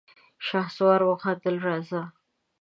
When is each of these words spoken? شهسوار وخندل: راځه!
شهسوار 0.45 1.01
وخندل: 1.05 1.55
راځه! 1.67 2.01